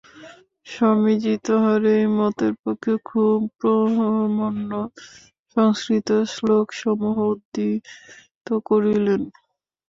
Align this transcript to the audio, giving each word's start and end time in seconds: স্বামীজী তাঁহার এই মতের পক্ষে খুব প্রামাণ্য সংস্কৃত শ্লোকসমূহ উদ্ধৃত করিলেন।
স্বামীজী 0.67 1.33
তাঁহার 1.45 1.81
এই 1.95 2.05
মতের 2.17 2.53
পক্ষে 2.63 2.93
খুব 3.09 3.37
প্রামাণ্য 3.59 4.71
সংস্কৃত 5.57 6.09
শ্লোকসমূহ 6.33 7.17
উদ্ধৃত 7.31 8.47
করিলেন। 8.69 9.21